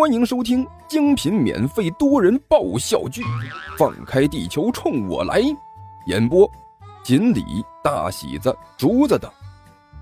[0.00, 3.22] 欢迎收听精品免费多人爆笑剧
[3.76, 5.42] 《放开地球冲我来》，
[6.06, 6.50] 演播：
[7.04, 7.44] 锦鲤、
[7.84, 9.30] 大喜子、竹子等，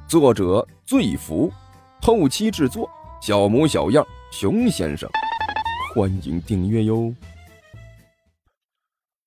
[0.07, 1.53] 作者：醉福，
[2.01, 2.89] 后期制作：
[3.21, 5.11] 小模小样、熊先生。
[5.93, 7.13] 欢迎订阅哟。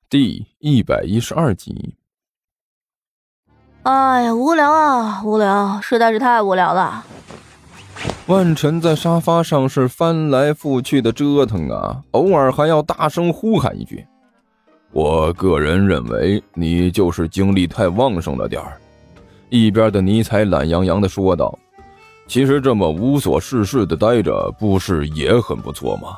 [0.09, 1.95] 第一百一十二集。
[3.83, 7.03] 哎呀，无聊啊，无聊，实在是太无聊了。
[8.27, 14.05] 万晨在沙发上是翻来覆去的折腾啊，偶尔还要大声呼喊一句
[14.93, 18.79] ：“我个人认为你就是精力太旺盛了点儿。”
[19.49, 21.57] 一边的尼采懒洋洋的说道
[22.25, 26.15] ：“其实这么无所事事的待着，不是也很不错吗？”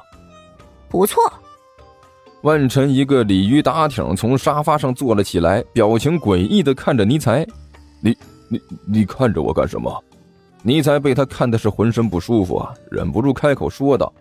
[0.89, 1.23] 不错。
[2.41, 7.47] 万晨一个鲤鱼打挺从沙发上坐了起来，表情诡异的看着尼采
[8.03, 8.15] ：“你、
[8.49, 9.89] 你、你看着我干什么？”
[10.65, 14.11] 尼才被他看的是浑身不舒服啊，忍不住开口说道：“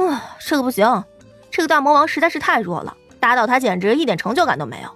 [0.00, 1.04] 啊，这个不行，
[1.50, 4.88] 这个大魔王实在是太弱了，打倒他简直一点成就感都没有。”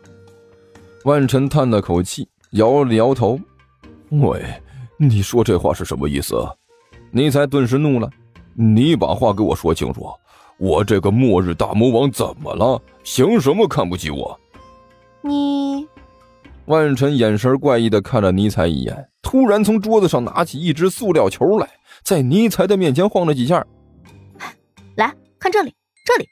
[1.04, 3.38] 万晨叹了口气，摇了摇头
[4.10, 4.42] ：“喂，
[4.96, 6.34] 你说这话是什么意思？”
[7.12, 8.08] 尼才顿时怒了
[8.56, 10.10] ：“你把话给我说清楚，
[10.56, 12.80] 我这个末日大魔王怎么了？
[13.04, 14.40] 凭什么看不起我？”
[15.20, 15.86] 你。
[16.66, 21.68] 万晨眼神怪异的看了尼采一眼，突然从桌子上拿起一只塑料球来，
[22.04, 23.64] 在尼采的面前晃了几下。
[24.94, 25.74] 来看这里，
[26.04, 26.28] 这里！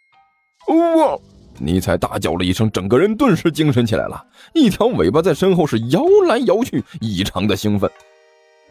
[0.78, 1.18] 哇！
[1.58, 7.90] 尼采大叫了一声，整个人顿时精神起来了，一条尾巴在身后是摇来摇去，异常的兴奋。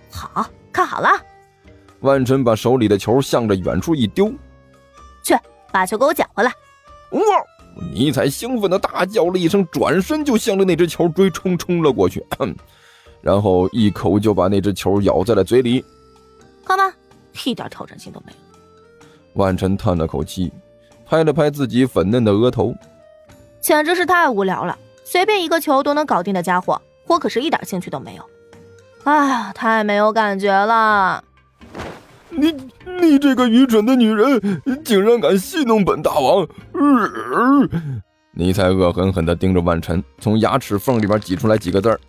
[0.10, 1.10] 好看好了，
[2.00, 4.32] 万晨把手里的球向着远处一丢，
[5.24, 5.36] 去
[5.72, 6.52] 把球给我捡回来。
[7.12, 7.22] 哇！
[7.94, 12.26] 尼采兴奋的大叫了一声，转身就向着那只球追冲冲了过去，
[13.22, 15.84] 然后一口就把那只球咬在了嘴里。
[16.66, 16.94] 看吧，
[17.46, 18.38] 一点挑战性都没有。
[19.34, 20.52] 万晨叹了口气，
[21.06, 22.74] 拍了拍自己粉嫩的额头，
[23.62, 24.78] 简直是太无聊了。
[25.04, 28.24] 随便一个球都能搞定的家伙，我可是一点兴趣都没有。
[29.04, 31.24] 哎呀，太没有感觉了。
[32.30, 32.54] 你
[33.02, 36.48] 你这个愚蠢的女人，竟然敢戏弄本大王！
[38.32, 42.00] 尼采恶狠狠地盯着万晨，从牙齿缝里边挤出来几个字儿：“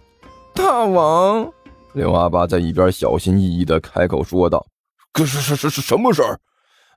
[0.55, 1.51] 大王。”
[1.95, 4.65] 刘阿八在一边小心翼翼地开口说道
[5.13, 6.39] ：“可是是是是什么事儿？”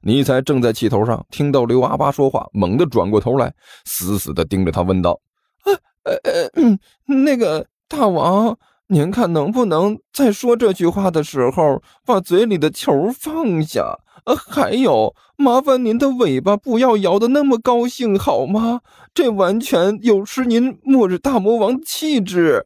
[0.03, 3.53] 尼采正在气头上，听到刘阿八说话，猛地转过头来，
[3.85, 5.19] 死死地盯着他，问道
[5.65, 8.55] ：“呃呃呃，那个大王。”
[8.87, 13.99] 您看能不能在说这句话的时候把嘴里的球放下？
[14.25, 18.81] 呃，还有，麻烦您的尾巴不要摇得那么高兴好吗？
[19.13, 22.65] 这完全有失您末日大魔王的气质。”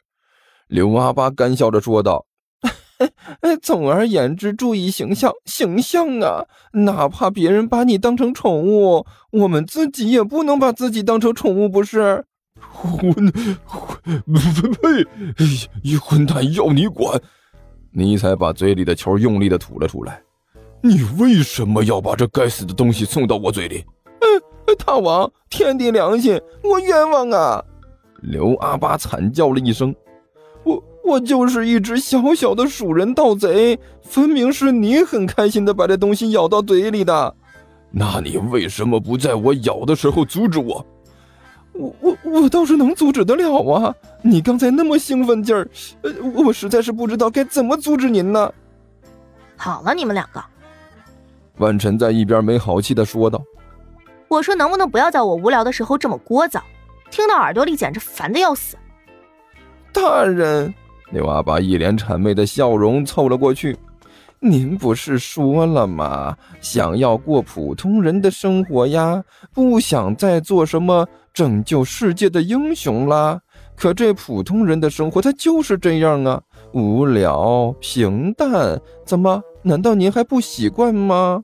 [0.68, 2.26] 刘阿八干笑着说道。
[3.62, 6.46] “总而言之，注意形象，形象啊！
[6.74, 12.26] 哪怕别人把你当成宠物，我们自己也不能把自己当成宠物，不是？”
[12.60, 13.14] 混
[13.66, 14.12] 混
[14.74, 15.08] 呸！
[15.84, 17.20] 一混蛋要你管！
[17.92, 20.22] 尼采把嘴里的球用力的吐了出来。
[20.82, 23.84] 你为什么要把这该死的东西送到我嘴里？
[24.22, 27.64] 嗯，大王，天地良心，我冤枉啊！
[28.22, 29.94] 刘阿巴惨叫了一声。
[30.64, 37.36] 我我就是一只小小的鼠人盗贼，分明是你很开心的把这东西咬到嘴里的。
[37.90, 40.86] 那你为什么不在我咬的时候阻止我？
[41.78, 43.94] 我我我倒是能阻止得了啊！
[44.22, 45.68] 你刚才那么兴奋劲儿，
[46.02, 48.52] 呃，我实在是不知道该怎么阻止您呢。
[49.56, 50.44] 好了，你们两个，
[51.58, 53.42] 万晨在一边没好气的说道
[54.28, 56.62] ：“我说能不能不要在我无聊的时候这么聒噪，
[57.10, 58.76] 听到耳朵里简直烦的要死。”
[59.94, 60.74] 大人，
[61.12, 63.78] 刘阿爸一脸谄媚的笑容凑了过去。
[64.40, 66.38] 您不是说了吗？
[66.62, 73.40] 想要过普通人的生活呀，不想再做什么拯救世界的英雄啦。
[73.76, 76.42] 可这普通人的生活，他就是这样啊，
[76.74, 78.82] 无聊平淡。
[79.06, 79.40] 怎么？
[79.62, 81.44] 难道您还不习惯吗？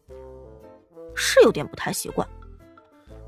[1.14, 2.28] 是有点不太习惯。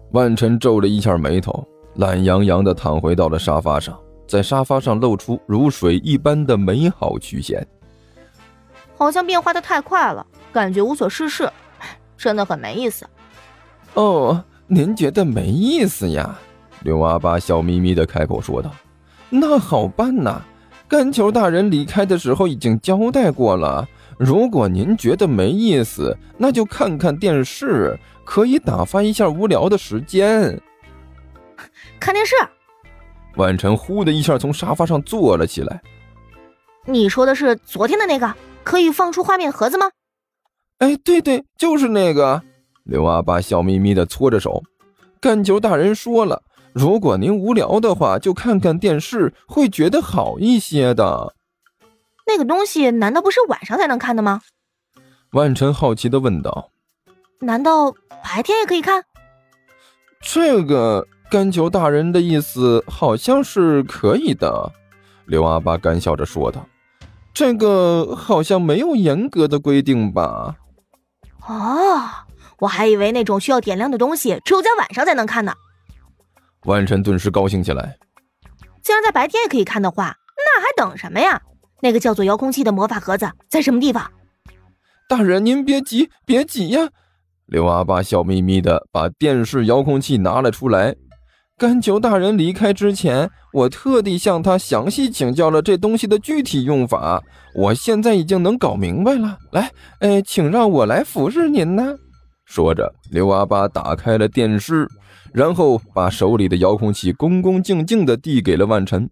[0.10, 1.64] 万晨皱了一下眉头，
[1.98, 3.96] 懒洋洋地躺回到了沙发上，
[4.28, 7.64] 在沙发上露出如水一般的美好曲线。
[8.98, 11.48] 好像变化的太快了，感觉无所事事，
[12.18, 13.06] 真的很没意思。
[13.94, 16.36] 哦，您觉得没意思呀？
[16.86, 18.72] 刘阿八笑眯眯的开口说道
[19.32, 20.40] ：“那好办呐，
[20.88, 23.88] 干球大人离开的时候已经交代过了。
[24.20, 30.62] 如果您觉得没意思，那就看看电视，可以打发一下无聊的时间。
[32.00, 32.36] 看电视。”
[33.36, 35.82] 万晨呼的一下从沙发上坐了起来。
[36.86, 38.32] 你说的是昨天的那个？
[38.64, 39.90] 可以放出画面盒子吗？
[40.78, 42.44] 哎，对对，就是那个。
[42.84, 44.62] 刘阿八笑眯眯的搓着手。
[45.20, 46.44] 干球大人说了，
[46.76, 51.34] 如果您无聊的话，就看看电视，会觉得好一些的。
[52.28, 54.42] 那个东西难道不是晚上才能看的吗？
[55.32, 56.72] 万晨好奇的问道。
[57.40, 59.06] 难道白天也可以看？
[60.20, 64.70] 这个甘球大人的意思好像是可以的。
[65.28, 66.68] 刘阿八干笑着说道
[67.34, 70.58] ：“这个好像没有严格的规定吧？”
[71.48, 72.02] 哦，
[72.60, 75.54] 我还以为那种需要点亮的东西只有在晚上才能看呢。
[76.66, 77.98] 万晨顿时高兴起来。
[78.84, 81.42] 既然在白天也可以看的话，那还等什么呀？
[81.82, 84.12] 那个叫做遥控器的魔法盒子在什么地方？
[85.08, 86.90] 大人，您别急，别急呀！
[87.46, 90.96] 刘阿八笑眯眯的把电视遥控器拿了出来。
[91.58, 97.22] 甘求大人离开之前，我特地向他详细请教了这东西的具体用法。
[97.54, 99.38] 我现在已经能搞明白了。
[99.52, 101.96] 来，哎，请让我来服侍您呢。
[102.46, 104.88] 说着，刘阿八打开了电视，
[105.36, 109.10] 然后把手里的遥控器恭恭敬敬地递给了万晨。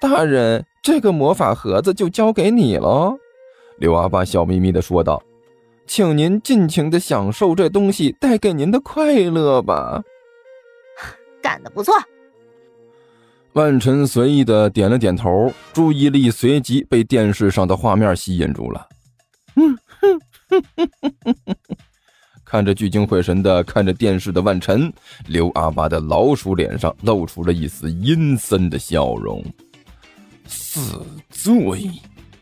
[0.00, 3.14] 大人，这个魔法盒子就交给你了。
[3.78, 5.22] 刘阿爸笑眯眯地说道
[5.86, 10.02] ：“请您尽情地享受这东西带给您的快乐吧。”
[11.40, 11.94] 干得不错。
[13.52, 18.88] 万晨随意的点了点头，注意力随即被电视上的画面吸引住了。
[19.54, 20.18] 嗯哼
[20.48, 21.36] 哼哼哼哼
[22.52, 24.92] 看着聚精会神的看着电视的万晨，
[25.26, 29.42] 刘阿八的老鼠脸上露出了一丝阴森的笑容。
[30.46, 31.90] 死罪！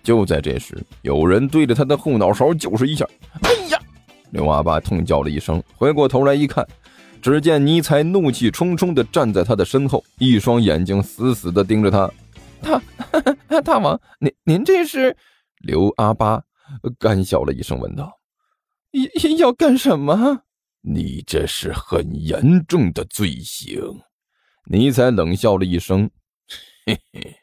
[0.02, 3.06] 就在这时，有人对着他的后脑勺就是一下。
[3.42, 3.78] 哎呀！
[4.32, 6.66] 刘阿八痛叫了一声，回过头来一看。
[7.22, 12.10] 只见尼才怒气冲冲地站在他的身后，一双眼睛死死地盯着他。
[13.46, 15.16] 大大王， 您您这是？
[15.60, 16.42] 刘阿八
[16.98, 18.12] 干笑了一声，问道
[18.92, 20.42] ：“要要干什么？”
[20.82, 24.00] 你这是很严重的罪行。
[24.70, 26.10] 尼才冷笑了一声
[26.86, 27.36] ：“嘿嘿，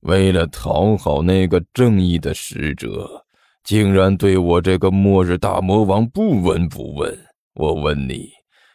[0.00, 3.24] 为了讨好那个正义的使者，
[3.64, 7.18] 竟然对我这个末日大魔王不闻不问。
[7.54, 8.30] 我问你。”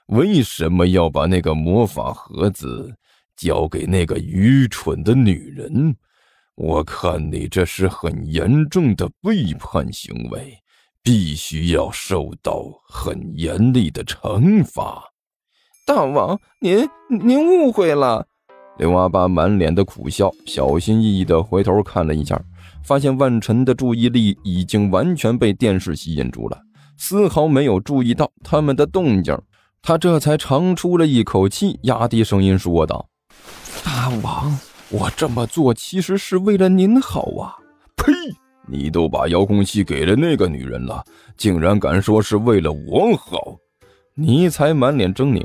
[0.09, 2.95] 为什么要把那个魔法盒子
[3.35, 5.95] 交给那个愚蠢的女人？
[6.53, 10.55] 我看你这是很严重的背叛行为，
[11.05, 15.03] 必须要受到很严厉的惩罚。
[15.85, 16.89] 大王，您
[17.21, 18.25] 您误会了。
[18.79, 22.41] 刘阿八满脸的苦笑，小心翼翼地回头看了一下，
[22.83, 26.59] 发现万晨的注意力已经完全被电视吸引住了，
[26.97, 29.39] 丝毫没有注意到他们的动静。
[29.83, 33.07] 他这才长出了一口气，压低声音说道
[33.85, 34.57] ：“大王，
[34.89, 37.61] 我这么做其实是为了您好啊！”
[37.95, 38.11] 呸！
[38.67, 41.03] 你都把遥控器给了那个女人了，
[41.37, 43.57] 竟然敢说是为了我好？
[44.15, 45.43] 尼才满脸狰狞：“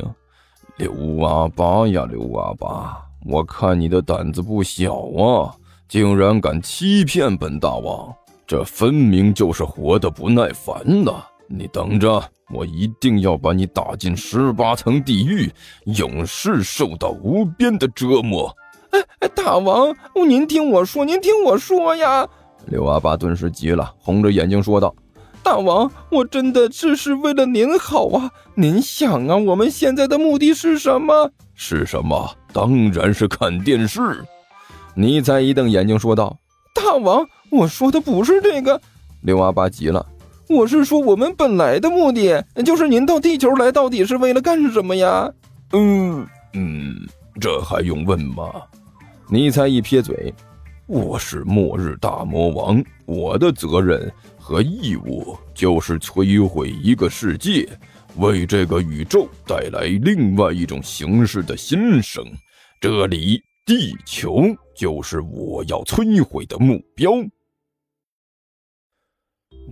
[0.76, 2.96] 刘阿八呀，刘阿八，
[3.26, 5.54] 我看你的胆子不小啊，
[5.88, 8.14] 竟然敢欺骗本大王，
[8.46, 11.26] 这分明就是活得不耐烦了。
[11.46, 12.22] 你等着！”
[12.52, 15.48] 我一定要把你打进十八层地狱，
[15.84, 18.52] 永世受到无边的折磨！
[18.90, 19.94] 哎哎，大王，
[20.26, 22.28] 您听我说，您听我说呀！
[22.66, 24.94] 刘阿八顿时急了，红着眼睛说道
[25.42, 28.30] ：“大王，我真的只是为了您好啊！
[28.54, 31.30] 您想啊，我们现在的目的是什么？
[31.54, 32.36] 是什么？
[32.52, 34.00] 当然是看电视！”
[34.94, 36.38] 尼才一瞪眼睛说道
[36.74, 38.80] ：“大王，我说的不是这个！”
[39.22, 40.04] 刘阿八急了。
[40.48, 45.30] 我是说，我们本来的目的就是您到地球来，到底是为了干什么呀？
[45.72, 46.96] 嗯嗯，
[47.40, 48.50] 这还用问吗？
[49.28, 50.34] 尼才一撇嘴，
[50.90, 57.64] 我是末日大魔王，我的责任和义务就是摧毁一个世界，
[58.16, 62.24] 为这个宇宙带来另外一种形式的新生。
[62.80, 64.42] 这里，地球
[64.74, 67.12] 就是我要摧毁的目标。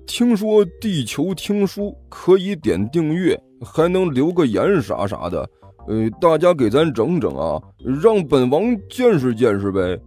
[0.06, 5.50] 听说地球听书可以点订阅，还能留个言啥啥的，
[5.88, 7.60] 呃，大家给咱整整啊，
[8.00, 10.00] 让本王见识见识呗。